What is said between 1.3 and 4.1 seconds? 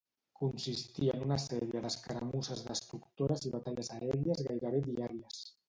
sèrie d'escaramusses destructores i batalles